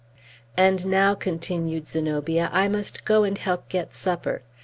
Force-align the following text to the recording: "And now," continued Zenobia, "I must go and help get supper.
"And 0.57 0.87
now," 0.87 1.13
continued 1.13 1.85
Zenobia, 1.85 2.49
"I 2.51 2.67
must 2.67 3.05
go 3.05 3.23
and 3.23 3.37
help 3.37 3.69
get 3.69 3.93
supper. 3.93 4.41